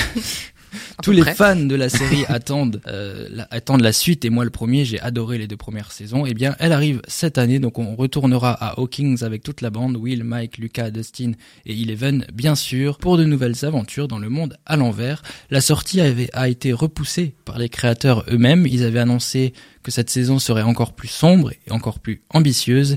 À 0.99 1.03
Tous 1.03 1.11
les 1.13 1.21
près. 1.21 1.35
fans 1.35 1.57
de 1.57 1.75
la 1.75 1.91
série 1.91 2.25
attendent, 2.29 2.81
euh, 2.87 3.29
la, 3.31 3.47
attendent 3.51 3.83
la 3.83 3.93
suite 3.93 4.25
et 4.25 4.31
moi 4.31 4.45
le 4.45 4.51
premier, 4.51 4.87
j'ai 4.87 4.99
adoré 5.01 5.37
les 5.37 5.47
deux 5.47 5.57
premières 5.57 5.93
saisons. 5.93 6.25
Eh 6.25 6.33
bien, 6.33 6.57
elle 6.59 6.73
arrive 6.73 7.03
cette 7.07 7.37
année, 7.37 7.59
donc 7.59 7.79
on 7.79 7.95
retournera 7.95 8.53
à 8.53 8.79
Hawkins 8.81 9.17
avec 9.21 9.43
toute 9.43 9.61
la 9.61 9.69
bande, 9.69 9.97
Will, 9.97 10.25
Mike, 10.25 10.57
Lucas, 10.59 10.91
Dustin 10.91 11.33
et 11.67 11.79
Eleven, 11.79 12.25
bien 12.33 12.55
sûr, 12.55 12.97
pour 12.97 13.19
de 13.19 13.25
nouvelles 13.25 13.67
aventures 13.67 14.09
dans 14.09 14.19
le 14.19 14.31
monde 14.31 14.57
à 14.65 14.77
l'envers. 14.77 15.23
La 15.51 15.61
sortie 15.61 16.01
avait, 16.01 16.31
a 16.33 16.49
été 16.49 16.73
repoussée 16.73 17.35
par 17.45 17.59
les 17.59 17.69
créateurs 17.69 18.25
eux-mêmes. 18.31 18.67
Ils 18.67 18.85
avaient 18.85 19.01
annoncé 19.01 19.53
que 19.83 19.91
cette 19.91 20.09
saison 20.09 20.39
serait 20.39 20.63
encore 20.63 20.95
plus 20.95 21.09
sombre 21.09 21.53
et 21.67 21.71
encore 21.71 21.99
plus 21.99 22.23
ambitieuse 22.31 22.97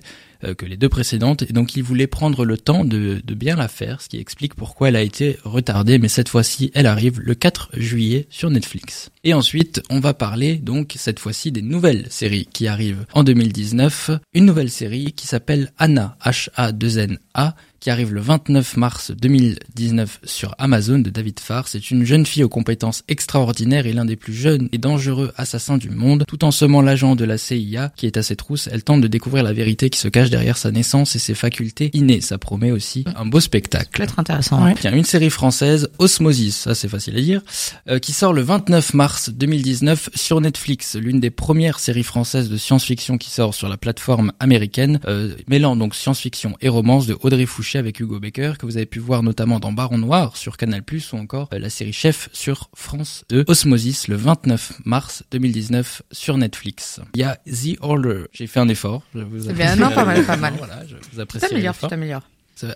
que 0.53 0.65
les 0.65 0.77
deux 0.77 0.89
précédentes, 0.89 1.44
et 1.44 1.53
donc 1.53 1.75
ils 1.75 1.83
voulaient 1.83 2.07
prendre 2.07 2.45
le 2.45 2.57
temps 2.57 2.86
de, 2.86 3.21
de 3.24 3.33
bien 3.33 3.56
la 3.56 3.68
faire, 3.68 4.01
ce 4.01 4.09
qui 4.09 4.18
explique 4.18 4.56
pourquoi 4.56 4.89
elle 4.89 4.95
a 4.95 5.01
été 5.01 5.38
retardée, 5.44 5.97
mais 5.97 6.07
cette 6.07 6.30
fois-ci, 6.30 6.71
elle 6.74 6.86
arrive 6.86 7.19
le 7.19 7.36
4 7.36 7.69
juillet 7.74 8.27
sur 8.30 8.50
Netflix. 8.50 9.09
Et 9.24 9.33
ensuite, 9.33 9.81
on 9.89 10.00
va 10.00 10.13
parler 10.13 10.57
donc 10.57 10.94
cette 10.97 11.19
fois-ci 11.19 11.51
des 11.51 11.62
nouvelles 11.62 12.06
séries 12.09 12.47
qui 12.51 12.68
arrivent 12.68 13.06
en 13.13 13.24
2019. 13.24 14.12
Une 14.33 14.45
nouvelle 14.45 14.69
série 14.69 15.13
qui 15.13 15.27
s'appelle 15.27 15.71
Anna, 15.77 16.18
H-A-2-N-A, 16.24 17.56
qui 17.86 17.92
arrive 17.92 18.16
le 18.16 18.20
29 18.22 18.78
mars 18.78 19.12
2019 19.12 20.22
sur 20.24 20.56
Amazon 20.58 20.98
de 20.98 21.12
David 21.12 21.40
Farr. 21.40 21.68
C'est 21.68 21.92
une 21.92 22.04
jeune 22.04 22.26
fille 22.26 22.44
aux 22.44 22.50
compétences 22.50 23.04
extraordinaires 23.08 23.86
et 23.86 23.94
l'un 23.94 24.06
des 24.06 24.16
plus 24.16 24.34
jeunes 24.34 24.70
et 24.72 24.80
dangereux 24.80 25.32
assassins 25.38 25.78
du 25.78 25.92
monde. 25.92 26.24
Tout 26.28 26.44
en 26.46 26.50
semant 26.50 26.82
l'agent 26.82 27.16
de 27.16 27.24
la 27.26 27.38
CIA 27.38 27.92
qui 27.96 28.08
est 28.08 28.18
à 28.18 28.24
ses 28.24 28.36
trousses, 28.36 28.68
elle 28.72 28.84
tente 28.84 29.02
de 29.02 29.08
découvrir 29.08 29.44
la 29.44 29.54
vérité 29.54 29.92
qui 29.92 30.00
se 30.00 30.08
cache 30.08 30.32
derrière 30.32 30.58
sa 30.58 30.72
naissance 30.72 31.16
et 31.16 31.20
ses 31.20 31.36
facultés 31.36 31.92
innées. 31.94 32.22
Ça 32.22 32.40
promet 32.40 32.72
aussi 32.72 33.06
un 33.16 33.24
beau 33.24 33.40
Ça 33.40 33.50
peut 33.50 33.60
spectacle. 33.60 34.02
être 34.02 34.18
intéressant. 34.18 34.66
ouais. 34.66 34.74
Tiens, 34.81 34.92
une 34.96 35.04
série 35.04 35.30
française, 35.30 35.88
Osmosis, 36.00 36.56
ça 36.56 36.74
c'est 36.74 36.88
facile 36.90 37.16
à 37.18 37.22
dire, 37.22 37.42
euh, 37.88 38.00
qui 38.00 38.14
sort 38.14 38.34
le 38.34 38.42
29 38.42 38.96
mars 38.96 39.30
2019 39.30 40.10
sur 40.16 40.42
Netflix, 40.42 40.96
l'une 40.96 41.20
des 41.20 41.30
premières 41.30 41.78
séries 41.78 42.02
françaises 42.02 42.50
de 42.50 42.58
science-fiction 42.58 43.20
qui 43.20 43.30
sort 43.30 43.54
sur 43.54 43.70
la 43.70 43.78
plateforme 43.78 44.31
américaine, 44.40 45.00
euh, 45.06 45.36
mêlant 45.48 45.76
donc 45.76 45.94
science-fiction 45.94 46.58
et 46.62 46.68
romance 46.70 47.06
de 47.06 47.16
Audrey 47.22 47.46
Fouché 47.46 47.75
avec 47.77 48.00
Hugo 48.00 48.19
Becker, 48.19 48.54
que 48.57 48.66
vous 48.66 48.77
avez 48.77 48.86
pu 48.86 49.00
voir 49.00 49.24
notamment 49.24 49.60
dans 49.60 49.72
Baron 49.72 49.98
Noir 49.98 50.38
sur 50.38 50.57
Canal+, 50.57 50.83
ou 51.13 51.16
encore 51.18 51.50
euh, 51.54 51.60
la 51.60 51.69
série 51.69 51.94
Chef 51.94 52.30
sur 52.33 52.69
France 52.74 53.23
2, 53.30 53.45
Osmosis, 53.47 54.07
le 54.07 54.16
29 54.16 54.81
mars 54.85 55.23
2019 55.31 56.02
sur 56.11 56.38
Netflix. 56.38 57.02
Il 57.14 57.21
y 57.21 57.23
a 57.23 57.35
The 57.45 57.78
Order, 57.81 58.26
j'ai 58.31 58.47
fait 58.47 58.59
un 58.59 58.68
effort. 58.69 59.04
Je 59.14 59.21
vous 59.21 59.44
C'est 59.44 59.54
bien, 59.54 59.76
non, 59.76 59.92
pas 59.92 60.06
mal, 60.06 60.23
pas 60.26 60.38
mal. 60.38 60.54
Voilà, 60.57 60.85
je 60.88 60.95
vous 61.11 61.19
apprécie 61.19 61.45
tu 61.47 61.88
t'améliores. 61.88 62.23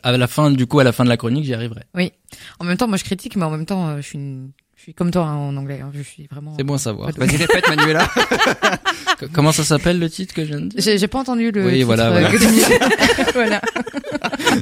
À 0.04 0.18
la 0.18 0.28
fin, 0.28 0.52
du 0.52 0.68
coup, 0.68 0.80
à 0.80 0.84
la 0.84 0.92
fin 0.92 1.04
de 1.04 1.10
la 1.10 1.18
chronique, 1.18 1.46
j'y 1.46 1.54
arriverai. 1.54 1.84
En 2.60 2.66
même 2.66 2.78
temps, 2.78 2.88
moi, 2.88 2.98
je 2.98 3.04
critique, 3.04 3.36
mais 3.36 3.46
en 3.46 3.52
même 3.52 3.66
temps, 3.66 3.90
euh, 3.90 3.98
je 3.98 4.02
suis 4.02 4.18
une... 4.18 4.52
Je 4.80 4.84
suis 4.84 4.94
comme 4.94 5.12
toi 5.12 5.24
hein, 5.26 5.36
en 5.36 5.58
anglais. 5.58 5.82
hein. 5.84 5.92
Je 5.94 6.02
suis 6.02 6.26
vraiment. 6.32 6.54
C'est 6.58 6.64
bon 6.64 6.76
à 6.76 6.78
savoir. 6.78 7.12
Vas-y, 7.18 7.36
répète, 7.36 7.68
Manuela. 7.68 8.10
Comment 9.34 9.52
ça 9.52 9.66
s'appelle 9.66 10.00
le 10.00 10.10
titre 10.10 10.34
que 10.34 10.44
je 10.46 10.48
viens 10.50 10.62
de 10.62 10.68
dire? 10.70 10.98
J'ai 10.98 11.08
pas 11.10 11.20
entendu 11.20 11.52
le. 11.52 11.66
Oui, 11.66 11.74
titre, 11.74 11.86
voilà, 11.88 12.08
euh, 12.14 12.30
voilà. 12.30 12.30
voilà. 13.34 13.62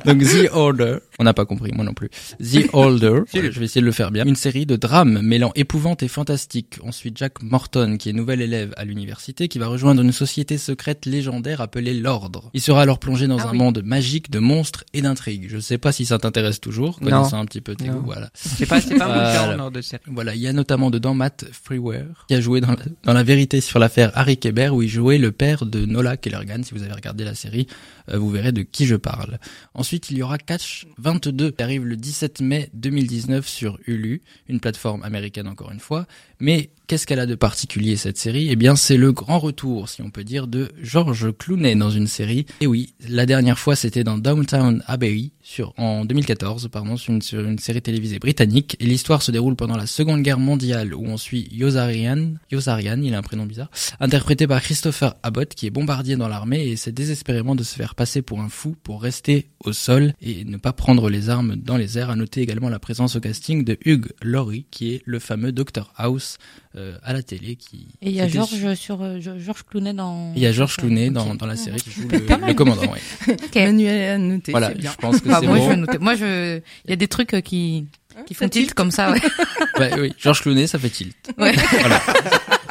Donc 0.06 0.24
The 0.24 0.50
Order, 0.52 0.98
on 1.20 1.24
n'a 1.24 1.34
pas 1.36 1.46
compris, 1.46 1.72
moi 1.72 1.86
non 1.86 1.94
plus. 1.94 2.10
The 2.40 2.68
Order, 2.74 3.22
voilà, 3.32 3.52
je 3.52 3.60
vais 3.60 3.66
essayer 3.66 3.82
de 3.82 3.86
le 3.86 3.92
faire 3.92 4.10
bien. 4.10 4.26
Une 4.26 4.36
série 4.36 4.66
de 4.66 4.76
drames 4.76 5.22
mêlant 5.22 5.52
épouvante 5.56 6.02
et 6.02 6.08
fantastique. 6.08 6.80
Ensuite, 6.84 7.16
Jack 7.18 7.44
Morton, 7.44 7.98
qui 8.00 8.10
est 8.10 8.14
nouvel 8.14 8.42
élève 8.42 8.74
à 8.78 8.86
l'université, 8.86 9.48
qui 9.48 9.60
va 9.60 9.68
rejoindre 9.68 10.02
une 10.02 10.12
société 10.12 10.58
secrète 10.58 11.06
légendaire 11.06 11.62
appelée 11.62 11.94
l'Ordre. 11.94 12.50
Il 12.56 12.62
sera 12.62 12.82
alors 12.82 12.98
plongé 13.00 13.28
dans 13.28 13.38
Ah 13.38 13.50
un 13.50 13.52
oui. 13.52 13.58
monde 13.60 13.84
magique 13.86 14.32
de 14.32 14.40
monstres 14.40 14.84
et 14.94 15.02
d'intrigues. 15.04 15.46
Je 15.50 15.60
sais 15.60 15.78
pas 15.78 15.92
si 15.92 16.06
ça 16.08 16.18
t'intéresse 16.18 16.60
toujours, 16.60 16.98
Non. 17.02 17.12
connaissant 17.12 17.40
un 17.40 17.46
petit 17.46 17.62
peu 17.62 17.76
tes 17.76 17.86
Non. 17.86 17.94
goûts, 17.98 18.06
voilà. 18.06 18.30
C'est 18.34 18.66
pas, 18.66 18.82
c'est 18.82 18.96
pas 18.96 19.08
mon 19.08 19.56
genre 19.58 19.72
de 19.72 19.82
série. 19.82 20.02
Voilà, 20.10 20.36
il 20.36 20.42
y 20.42 20.48
a 20.48 20.54
notamment 20.54 20.90
dedans 20.90 21.14
Matt 21.14 21.46
Freeware, 21.52 22.26
qui 22.28 22.36
a 22.36 22.42
joué 22.42 22.62
dans 22.62 22.76
la, 23.14 23.24
vérité 23.24 23.60
sur 23.60 23.78
l'affaire 23.78 24.12
Harry 24.16 24.38
Kéber, 24.38 24.70
où 24.70 24.82
il 24.82 24.88
jouait 24.88 25.18
le 25.18 25.32
père 25.32 25.66
de 25.66 25.86
Nola 25.86 26.16
Kellergan. 26.16 26.64
Si 26.64 26.74
vous 26.74 26.84
avez 26.84 26.94
regardé 26.94 27.26
la 27.26 27.36
série, 27.36 27.68
euh, 28.10 28.18
vous 28.18 28.30
verrez 28.30 28.54
de 28.54 28.62
qui 28.62 28.86
je 28.86 28.96
parle. 28.96 29.38
Ensuite, 29.74 30.10
il 30.10 30.18
y 30.18 30.24
aura 30.24 30.38
Catch 30.38 30.88
22, 30.98 31.52
qui 31.52 31.64
arrive 31.64 31.86
le 31.86 31.98
17 31.98 32.40
mai 32.42 32.70
2019 32.74 33.48
sur 33.48 33.80
Hulu, 33.86 34.22
une 34.48 34.62
plateforme 34.62 35.04
américaine 35.04 35.48
encore 35.48 35.72
une 35.72 35.80
fois. 35.80 36.08
Mais 36.40 36.70
Qu'est-ce 36.88 37.06
qu'elle 37.06 37.20
a 37.20 37.26
de 37.26 37.36
particulier 37.36 37.98
cette 37.98 38.18
série? 38.18 38.48
Eh 38.50 38.56
bien, 38.56 38.78
c'est 38.78 38.96
le 38.96 39.12
grand 39.12 39.40
retour, 39.40 39.90
si 39.90 40.02
on 40.02 40.10
peut 40.10 40.24
dire, 40.24 40.48
de 40.48 40.70
George 40.82 41.36
Clooney 41.38 41.76
dans 41.76 41.90
une 41.90 42.08
série. 42.08 42.46
Et 42.62 42.68
oui, 42.68 42.94
la 43.10 43.26
dernière 43.26 43.60
fois, 43.60 43.76
c'était 43.76 44.06
dans 44.06 44.18
Downtown 44.18 44.82
Abbey 44.88 45.32
en 45.78 46.06
2014, 46.06 46.70
pardon, 46.72 46.98
sur 46.98 47.14
une, 47.14 47.22
sur 47.22 47.40
une 47.40 47.60
série 47.60 47.82
télévisée 47.82 48.20
britannique. 48.20 48.78
Et 48.80 48.86
l'histoire 48.86 49.22
se 49.22 49.32
déroule 49.32 49.56
pendant 49.56 49.78
la 49.78 49.88
Seconde 49.88 50.22
Guerre 50.22 50.40
mondiale, 50.40 50.94
où 50.94 51.06
on 51.06 51.18
suit 51.18 51.48
Yosarian, 51.52 52.34
Yosarian, 52.52 53.02
il 53.02 53.14
a 53.14 53.18
un 53.18 53.22
prénom 53.22 53.46
bizarre, 53.46 53.70
interprété 54.00 54.48
par 54.48 54.62
Christopher 54.62 55.16
Abbott, 55.24 55.56
qui 55.56 55.68
est 55.68 55.72
bombardier 55.72 56.16
dans 56.16 56.28
l'armée 56.28 56.66
et 56.66 56.72
essaie 56.72 56.92
désespérément 56.92 57.56
de 57.56 57.64
se 57.64 57.76
faire 57.76 57.96
passer 57.96 58.22
pour 58.22 58.42
un 58.42 58.50
fou 58.50 58.76
pour 58.84 59.02
rester 59.02 59.48
au 59.64 59.74
sol 59.74 60.14
et 60.22 60.46
ne 60.46 60.58
pas 60.58 60.74
prendre 60.74 61.10
les 61.10 61.30
armes 61.30 61.56
dans 61.56 61.78
les 61.78 61.98
airs. 61.98 62.10
À 62.10 62.16
noter 62.16 62.42
également 62.42 62.70
la 62.70 62.80
présence 62.80 63.16
au 63.16 63.20
casting 63.20 63.64
de 63.64 63.78
Hugh 63.86 64.08
Laurie, 64.22 64.66
qui 64.72 64.94
est 64.94 65.02
le 65.06 65.20
fameux 65.20 65.52
Dr 65.52 65.92
House 65.98 66.38
euh, 66.78 66.98
à 67.04 67.12
la 67.14 67.22
télé. 67.24 67.56
Qui, 67.56 67.88
Et 68.02 68.10
il 68.10 68.16
y 68.16 68.22
a 68.22 68.28
Georges 68.28 68.74
sur 68.76 69.02
euh, 69.02 69.20
Georges 69.20 69.64
Clooney 69.70 69.94
dans. 69.94 70.32
il 70.36 70.42
y 70.42 70.46
a 70.46 70.52
Georges 70.52 70.78
Clooney 70.78 71.10
dans, 71.10 71.36
dans 71.36 71.46
la 71.48 71.56
série 71.56 71.82
qui 71.82 71.92
joue 71.92 72.08
le, 72.10 72.20
le 72.20 72.54
commandant. 72.54 72.84
ouais. 72.84 73.02
Ok. 73.48 73.56
Manuel 73.56 74.12
a 74.12 74.18
noté. 74.18 74.52
Voilà, 74.52 74.70
bien. 74.74 74.92
je 74.92 74.98
pense 74.98 75.20
que 75.22 75.30
Ah, 75.30 75.40
c'est 75.42 75.48
moi, 75.48 75.58
je 75.58 75.62
bon. 75.64 75.70
vais 75.70 75.76
noter. 75.78 75.98
Moi, 75.98 76.16
je, 76.16 76.58
il 76.86 76.90
y 76.90 76.94
a 76.94 76.96
des 76.96 77.08
trucs 77.08 77.34
euh, 77.34 77.42
qui, 77.42 77.86
qui 78.26 78.34
font 78.34 78.48
tilt 78.48 78.74
comme 78.74 78.92
ça, 78.92 79.12
ouais. 79.12 79.22
Ouais, 79.80 79.92
oui, 80.00 80.14
Georges 80.18 80.42
Clooney, 80.42 80.68
ça 80.68 80.80
fait 80.80 80.90
tilt. 80.90 81.16
Ouais. 81.38 81.54
Voilà. 81.54 82.02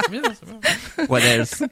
C'est 0.02 0.10
bien, 0.10 0.22
c'est 0.24 0.46
bien. 0.46 1.06
What 1.08 1.20
else? 1.20 1.62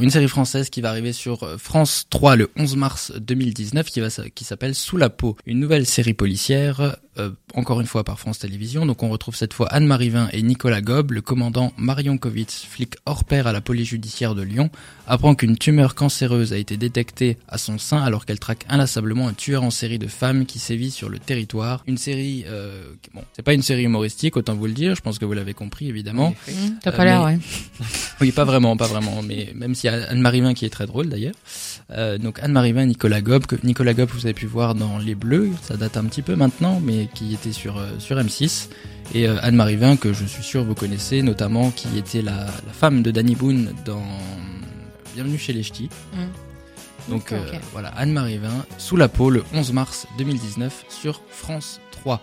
Une 0.00 0.10
série 0.10 0.28
française 0.28 0.70
qui 0.70 0.80
va 0.80 0.90
arriver 0.90 1.12
sur 1.12 1.42
euh, 1.42 1.56
France 1.58 2.06
3 2.10 2.36
le 2.36 2.50
11 2.56 2.76
mars 2.76 3.12
2019 3.16 3.86
qui 3.90 4.00
va 4.00 4.08
qui 4.34 4.44
s'appelle 4.44 4.74
Sous 4.74 4.96
la 4.96 5.10
peau, 5.10 5.36
une 5.46 5.58
nouvelle 5.60 5.86
série 5.86 6.14
policière 6.14 6.96
euh, 7.18 7.30
encore 7.54 7.80
une 7.80 7.86
fois 7.86 8.04
par 8.04 8.18
France 8.18 8.38
Télévisions. 8.40 8.86
Donc 8.86 9.02
on 9.02 9.08
retrouve 9.08 9.36
cette 9.36 9.52
fois 9.54 9.68
Anne-Marie 9.68 10.10
Vin 10.10 10.28
et 10.32 10.42
Nicolas 10.42 10.80
Gob, 10.80 11.12
le 11.12 11.20
commandant 11.20 11.72
Marion 11.76 12.18
Kovitz, 12.18 12.64
flic 12.68 12.94
hors 13.06 13.24
pair 13.24 13.46
à 13.46 13.52
la 13.52 13.60
police 13.60 13.88
judiciaire 13.88 14.34
de 14.34 14.42
Lyon, 14.42 14.70
apprend 15.06 15.34
qu'une 15.34 15.56
tumeur 15.56 15.94
cancéreuse 15.94 16.52
a 16.52 16.56
été 16.58 16.76
détectée 16.76 17.38
à 17.48 17.58
son 17.58 17.78
sein 17.78 18.02
alors 18.02 18.26
qu'elle 18.26 18.38
traque 18.40 18.64
inlassablement 18.68 19.28
un 19.28 19.32
tueur 19.34 19.62
en 19.62 19.70
série 19.70 19.98
de 19.98 20.06
femmes 20.06 20.46
qui 20.46 20.58
sévit 20.58 20.90
sur 20.90 21.08
le 21.08 21.18
territoire. 21.18 21.82
Une 21.86 21.98
série 21.98 22.44
euh, 22.48 22.84
bon, 23.14 23.22
c'est 23.34 23.42
pas 23.42 23.54
une 23.54 23.62
série 23.62 23.84
humoristique 23.84 24.36
autant 24.36 24.54
vous 24.54 24.66
le 24.66 24.72
dire, 24.72 24.94
je 24.94 25.00
pense 25.00 25.18
que 25.18 25.24
vous 25.24 25.32
l'avez 25.32 25.54
compris 25.54 25.88
évidemment. 25.88 26.30
Mmh, 26.48 26.52
T'as 26.82 26.90
Euh, 26.92 26.96
pas 26.96 27.04
l'air, 27.04 27.24
mais- 27.24 27.34
ouais. 27.34 27.38
Oui, 28.20 28.30
pas 28.30 28.44
vraiment, 28.44 28.76
pas 28.76 28.86
vraiment, 28.86 29.22
mais 29.22 29.52
même 29.54 29.74
s'il 29.74 29.90
y 29.90 29.94
a 29.94 30.08
Anne-Marie 30.08 30.40
Vin 30.40 30.54
qui 30.54 30.64
est 30.64 30.70
très 30.70 30.86
drôle 30.86 31.08
d'ailleurs. 31.08 31.34
Euh, 31.90 32.16
donc 32.16 32.38
Anne-Marie 32.42 32.72
Vin, 32.72 32.86
Nicolas 32.86 33.20
Gob, 33.20 33.46
que 33.46 33.56
Nicolas 33.64 33.92
Gob 33.92 34.08
vous 34.10 34.26
avez 34.26 34.34
pu 34.34 34.46
voir 34.46 34.74
dans 34.74 34.98
Les 34.98 35.14
Bleus, 35.14 35.50
ça 35.62 35.76
date 35.76 35.96
un 35.96 36.04
petit 36.04 36.22
peu 36.22 36.36
maintenant, 36.36 36.80
mais 36.82 37.08
qui 37.12 37.34
était 37.34 37.52
sur 37.52 37.78
euh, 37.78 37.88
sur 37.98 38.16
M6. 38.16 38.68
Et 39.14 39.28
euh, 39.28 39.36
Anne-Marie 39.42 39.76
Vin, 39.76 39.96
que 39.96 40.12
je 40.12 40.24
suis 40.24 40.44
sûr 40.44 40.64
vous 40.64 40.74
connaissez, 40.74 41.22
notamment 41.22 41.70
qui 41.70 41.98
était 41.98 42.22
la, 42.22 42.46
la 42.46 42.72
femme 42.72 43.02
de 43.02 43.10
Danny 43.10 43.34
Boone 43.34 43.74
dans 43.84 44.02
Bienvenue 45.14 45.38
chez 45.38 45.52
les 45.52 45.62
Ch'tis. 45.62 45.90
Mm. 46.12 47.10
Donc 47.10 47.34
voilà, 47.72 47.88
Anne-Marie 47.88 48.38
Vin, 48.38 48.64
sous 48.78 48.96
la 48.96 49.08
peau, 49.08 49.28
le 49.28 49.44
11 49.52 49.74
mars 49.74 50.06
2019 50.16 50.86
sur 50.88 51.20
France 51.28 51.80
3. 51.90 52.22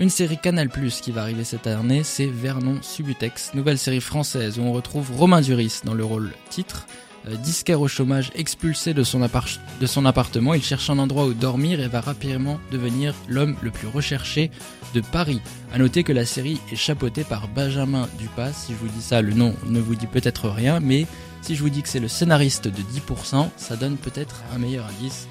Une 0.00 0.08
série 0.08 0.38
Canal 0.38 0.70
Plus 0.70 1.02
qui 1.02 1.10
va 1.10 1.20
arriver 1.20 1.44
cette 1.44 1.66
année, 1.66 2.04
c'est 2.04 2.24
Vernon 2.24 2.78
Subutex, 2.80 3.52
nouvelle 3.52 3.76
série 3.76 4.00
française 4.00 4.58
où 4.58 4.62
on 4.62 4.72
retrouve 4.72 5.14
Romain 5.14 5.42
Duris 5.42 5.82
dans 5.84 5.92
le 5.92 6.02
rôle 6.02 6.32
titre. 6.48 6.86
Euh, 7.28 7.36
disquaire 7.36 7.82
au 7.82 7.86
chômage, 7.86 8.30
expulsé 8.34 8.94
de 8.94 9.02
son, 9.02 9.20
appartement, 9.20 10.54
il 10.54 10.62
cherche 10.62 10.88
un 10.88 10.98
endroit 10.98 11.26
où 11.26 11.34
dormir 11.34 11.80
et 11.80 11.88
va 11.88 12.00
rapidement 12.00 12.58
devenir 12.72 13.14
l'homme 13.28 13.56
le 13.60 13.70
plus 13.70 13.88
recherché 13.88 14.50
de 14.94 15.02
Paris. 15.02 15.42
À 15.70 15.76
noter 15.76 16.02
que 16.02 16.14
la 16.14 16.24
série 16.24 16.62
est 16.72 16.76
chapeautée 16.76 17.24
par 17.24 17.48
Benjamin 17.48 18.08
Dupas. 18.18 18.54
Si 18.54 18.72
je 18.72 18.78
vous 18.78 18.88
dis 18.88 19.02
ça, 19.02 19.20
le 19.20 19.34
nom 19.34 19.54
ne 19.66 19.80
vous 19.80 19.96
dit 19.96 20.06
peut-être 20.06 20.48
rien, 20.48 20.80
mais 20.80 21.06
si 21.42 21.54
je 21.54 21.60
vous 21.60 21.68
dis 21.68 21.82
que 21.82 21.90
c'est 21.90 22.00
le 22.00 22.08
scénariste 22.08 22.68
de 22.68 22.80
10%, 22.80 23.50
ça 23.58 23.76
donne 23.76 23.98
peut-être 23.98 24.44
un 24.54 24.58
meilleur 24.58 24.86
indice. 24.86 25.28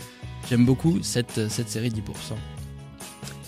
J'aime 0.47 0.63
beaucoup 0.63 0.99
cette, 1.01 1.49
cette 1.49 1.69
série 1.69 1.89
10%. 1.89 2.58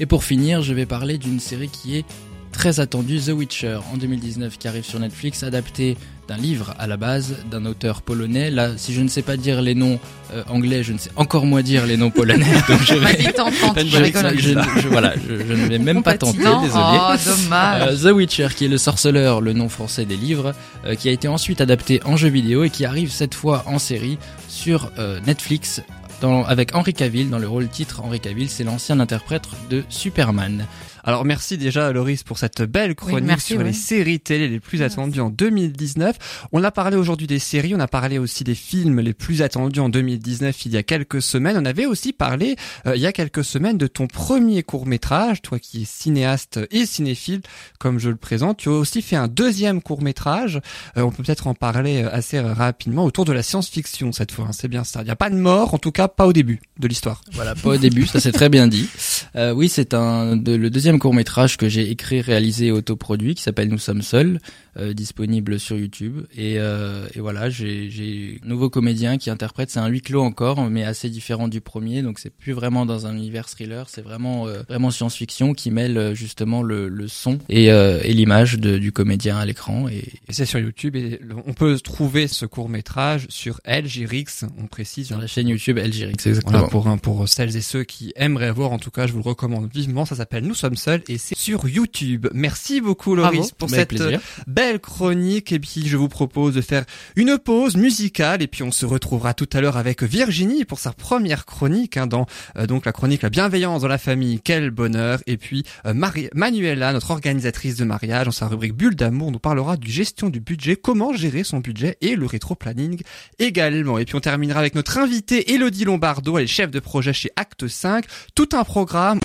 Et 0.01 0.07
pour 0.07 0.23
finir, 0.23 0.63
je 0.63 0.73
vais 0.73 0.87
parler 0.87 1.17
d'une 1.19 1.39
série 1.39 1.69
qui 1.69 1.95
est 1.95 2.05
très 2.51 2.79
attendue, 2.79 3.19
The 3.19 3.29
Witcher, 3.29 3.77
en 3.93 3.97
2019, 3.97 4.57
qui 4.57 4.67
arrive 4.67 4.83
sur 4.83 4.99
Netflix, 4.99 5.43
adaptée 5.43 5.95
d'un 6.27 6.37
livre 6.37 6.73
à 6.79 6.87
la 6.87 6.97
base, 6.97 7.35
d'un 7.51 7.65
auteur 7.67 8.01
polonais. 8.01 8.49
Là, 8.49 8.71
si 8.77 8.93
je 8.95 9.01
ne 9.01 9.07
sais 9.07 9.21
pas 9.21 9.37
dire 9.37 9.61
les 9.61 9.75
noms 9.75 9.99
euh, 10.33 10.41
anglais, 10.49 10.81
je 10.83 10.91
ne 10.91 10.97
sais 10.97 11.11
encore 11.17 11.45
moins 11.45 11.61
dire 11.61 11.85
les 11.85 11.97
noms 11.97 12.09
polonais, 12.09 12.51
donc 12.67 12.81
je 12.83 12.95
vais... 12.95 13.13
Vas-y, 13.13 13.33
tente, 13.33 13.53
tente, 13.61 13.79
je, 13.79 13.85
je 13.85 13.97
rigole. 13.97 14.37
je- 14.39 14.81
je- 14.81 14.87
voilà, 14.89 15.13
je, 15.29 15.33
ne 15.33 15.67
vais 15.67 15.77
même 15.79 16.01
pas 16.03 16.17
tenter, 16.17 16.39
Non, 16.39 16.63
désolé. 16.63 16.83
oh, 16.83 17.13
dommage. 17.23 18.03
Euh, 18.03 18.09
The 18.11 18.15
Witcher, 18.15 18.47
qui 18.55 18.65
est 18.65 18.69
le 18.69 18.77
sorceleur, 18.79 19.39
le 19.39 19.53
nom 19.53 19.69
français 19.69 20.05
des 20.05 20.17
livres, 20.17 20.53
euh, 20.85 20.95
qui 20.95 21.07
a 21.09 21.11
été 21.11 21.27
ensuite 21.27 21.61
adapté 21.61 22.01
en 22.05 22.17
jeu 22.17 22.27
vidéo 22.29 22.63
et 22.63 22.69
qui 22.71 22.85
arrive 22.85 23.11
cette 23.11 23.35
fois 23.35 23.63
en 23.67 23.77
série 23.79 24.17
sur 24.49 24.91
Netflix. 25.25 25.81
Avec 26.23 26.75
Henry 26.75 26.93
Cavill 26.93 27.31
dans 27.31 27.39
le 27.39 27.47
rôle 27.47 27.67
titre 27.67 28.01
Henry 28.03 28.19
Cavill, 28.19 28.47
c'est 28.47 28.63
l'ancien 28.63 28.99
interprète 28.99 29.47
de 29.71 29.83
Superman. 29.89 30.67
Alors 31.03 31.25
merci 31.25 31.57
déjà 31.57 31.91
Loris 31.91 32.23
pour 32.23 32.37
cette 32.37 32.61
belle 32.61 32.95
chronique 32.95 33.27
merci, 33.27 33.53
sur 33.53 33.63
les 33.63 33.73
séries 33.73 34.19
télé 34.19 34.47
les 34.47 34.59
plus 34.59 34.81
attendues 34.81 35.21
en 35.21 35.29
2019. 35.29 36.47
On 36.51 36.63
a 36.63 36.71
parlé 36.71 36.97
aujourd'hui 36.97 37.27
des 37.27 37.39
séries, 37.39 37.73
on 37.75 37.79
a 37.79 37.87
parlé 37.87 38.17
aussi 38.19 38.43
des 38.43 38.55
films 38.55 38.99
les 38.99 39.13
plus 39.13 39.41
attendus 39.41 39.79
en 39.79 39.89
2019 39.89 40.65
il 40.65 40.73
y 40.73 40.77
a 40.77 40.83
quelques 40.83 41.21
semaines. 41.21 41.57
On 41.57 41.65
avait 41.65 41.85
aussi 41.85 42.13
parlé 42.13 42.55
euh, 42.85 42.95
il 42.95 43.01
y 43.01 43.07
a 43.07 43.11
quelques 43.11 43.43
semaines 43.43 43.77
de 43.77 43.87
ton 43.87 44.07
premier 44.07 44.63
court 44.63 44.85
métrage, 44.85 45.41
toi 45.41 45.59
qui 45.59 45.83
es 45.83 45.85
cinéaste 45.85 46.59
et 46.71 46.85
cinéphile 46.85 47.41
comme 47.79 47.99
je 47.99 48.09
le 48.09 48.15
présente. 48.15 48.57
Tu 48.57 48.69
as 48.69 48.73
aussi 48.73 49.01
fait 49.01 49.15
un 49.15 49.27
deuxième 49.27 49.81
court 49.81 50.01
métrage. 50.01 50.61
on 50.95 51.11
peut 51.11 51.23
peut-être 51.23 51.47
en 51.47 51.53
parler 51.53 52.03
euh, 52.03 52.09
assez 52.11 52.39
rapidement 52.39 53.05
autour 53.05 53.25
de 53.25 53.33
la 53.33 53.43
science-fiction 53.43 54.11
cette 54.11 54.31
fois. 54.31 54.45
hein, 54.45 54.51
c'est 54.51 54.67
bien 54.67 54.83
ça. 54.83 55.01
Il 55.01 55.05
n'y 55.05 55.11
a 55.11 55.15
pas 55.15 55.29
de 55.29 55.35
mort, 55.35 55.73
en 55.73 55.77
tout 55.77 55.91
cas 55.91 56.07
pas 56.07 56.27
au 56.27 56.33
début 56.33 56.61
de 56.79 56.87
l'histoire. 56.87 57.21
Voilà, 57.33 57.55
pas 57.55 57.69
au 57.69 57.77
début, 57.77 58.05
ça 58.05 58.19
c'est 58.19 58.31
très 58.31 58.49
bien 58.49 58.67
dit. 58.67 58.87
Euh, 59.35 59.53
oui, 59.53 59.69
c'est 59.69 59.93
un 59.93 60.35
de, 60.35 60.53
le 60.53 60.69
deuxième 60.69 60.90
court 60.99 61.13
métrage 61.13 61.57
que 61.57 61.69
j'ai 61.69 61.89
écrit, 61.89 62.21
réalisé 62.21 62.67
et 62.67 62.71
autoproduit 62.71 63.35
qui 63.35 63.43
s'appelle 63.43 63.69
Nous 63.69 63.77
sommes 63.77 64.01
seuls, 64.01 64.39
euh, 64.77 64.93
disponible 64.93 65.59
sur 65.59 65.75
YouTube. 65.77 66.21
Et, 66.35 66.55
euh, 66.57 67.05
et 67.13 67.19
voilà, 67.19 67.49
j'ai 67.49 68.39
un 68.43 68.47
nouveau 68.47 68.69
comédien 68.69 69.17
qui 69.17 69.29
interprète. 69.29 69.69
C'est 69.69 69.79
un 69.79 69.87
huis 69.87 70.01
clos 70.01 70.21
encore, 70.21 70.69
mais 70.69 70.83
assez 70.83 71.09
différent 71.09 71.47
du 71.47 71.61
premier. 71.61 72.01
Donc 72.01 72.19
c'est 72.19 72.29
plus 72.29 72.53
vraiment 72.53 72.85
dans 72.85 73.05
un 73.07 73.15
univers 73.15 73.47
thriller, 73.49 73.89
c'est 73.89 74.01
vraiment 74.01 74.47
euh, 74.47 74.63
vraiment 74.69 74.91
science-fiction 74.91 75.53
qui 75.53 75.71
mêle 75.71 75.97
euh, 75.97 76.13
justement 76.15 76.63
le, 76.63 76.87
le 76.87 77.07
son 77.07 77.39
et, 77.49 77.71
euh, 77.71 77.99
et 78.03 78.13
l'image 78.13 78.57
du 78.59 78.91
comédien 78.91 79.37
à 79.37 79.45
l'écran. 79.45 79.87
Et, 79.89 79.97
Et 80.29 80.33
c'est 80.33 80.45
sur 80.45 80.59
YouTube 80.59 80.95
et 80.95 81.19
on 81.45 81.53
peut 81.53 81.77
trouver 81.79 82.27
ce 82.27 82.45
court 82.45 82.69
métrage 82.69 83.25
sur 83.29 83.59
LGRX, 83.67 84.45
on 84.57 84.67
précise. 84.67 85.07
sur 85.07 85.17
hein. 85.17 85.21
la 85.21 85.27
chaîne 85.27 85.47
YouTube 85.47 85.77
LGRX, 85.77 86.27
exactement. 86.27 86.51
Voilà, 86.51 86.67
pour, 86.67 86.87
un- 86.87 86.97
pour 86.97 87.27
celles 87.27 87.55
et 87.55 87.61
ceux 87.61 87.83
qui 87.83 88.13
aimeraient 88.15 88.51
voir, 88.51 88.71
en 88.71 88.79
tout 88.79 88.91
cas, 88.91 89.07
je 89.07 89.11
vous 89.13 89.19
le 89.19 89.23
recommande 89.29 89.69
vivement. 89.73 90.05
Ça 90.05 90.15
s'appelle 90.15 90.45
Nous 90.45 90.53
sommes 90.55 90.75
seuls 90.75 91.01
et 91.07 91.17
c'est 91.17 91.35
sur 91.37 91.67
YouTube. 91.67 92.27
Merci 92.33 92.81
beaucoup, 92.81 93.15
Loris, 93.15 93.39
Bravo. 93.39 93.51
pour 93.57 93.69
cette 93.69 93.89
plaisir. 93.89 94.19
Belle 94.61 94.79
chronique. 94.79 95.51
Et 95.51 95.59
puis, 95.59 95.87
je 95.87 95.97
vous 95.97 96.07
propose 96.07 96.53
de 96.53 96.61
faire 96.61 96.85
une 97.15 97.39
pause 97.39 97.75
musicale 97.77 98.43
et 98.43 98.47
puis 98.47 98.61
on 98.61 98.69
se 98.71 98.85
retrouvera 98.85 99.33
tout 99.33 99.49
à 99.53 99.59
l'heure 99.59 99.75
avec 99.75 100.03
Virginie 100.03 100.65
pour 100.65 100.77
sa 100.77 100.93
première 100.93 101.47
chronique, 101.47 101.97
hein, 101.97 102.05
dans 102.05 102.27
euh, 102.57 102.67
donc 102.67 102.85
la 102.85 102.91
chronique 102.91 103.23
La 103.23 103.31
bienveillance 103.31 103.81
dans 103.81 103.87
la 103.87 103.97
famille. 103.97 104.39
Quel 104.43 104.69
bonheur. 104.69 105.17
Et 105.25 105.37
puis, 105.37 105.63
euh, 105.87 105.95
Marie- 105.95 106.29
Manuela, 106.35 106.93
notre 106.93 107.09
organisatrice 107.09 107.75
de 107.77 107.85
mariage, 107.85 108.25
dans 108.25 108.31
sa 108.31 108.47
rubrique 108.47 108.75
Bulle 108.75 108.95
d'amour, 108.95 109.31
nous 109.31 109.39
parlera 109.39 109.77
du 109.77 109.89
gestion 109.89 110.29
du 110.29 110.39
budget, 110.39 110.75
comment 110.75 111.11
gérer 111.11 111.43
son 111.43 111.57
budget 111.57 111.97
et 112.01 112.15
le 112.15 112.27
rétro-planning 112.27 113.01
également. 113.39 113.97
Et 113.97 114.05
puis, 114.05 114.15
on 114.15 114.19
terminera 114.19 114.59
avec 114.59 114.75
notre 114.75 114.99
invitée 114.99 115.53
Elodie 115.53 115.85
Lombardo, 115.85 116.37
elle 116.37 116.43
est 116.43 116.47
chef 116.47 116.69
de 116.69 116.79
projet 116.79 117.13
chez 117.13 117.31
Acte 117.35 117.67
5. 117.67 118.05
Tout 118.35 118.49
un 118.53 118.63
programme. 118.63 119.19